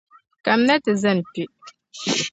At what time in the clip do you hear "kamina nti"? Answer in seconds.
0.43-0.91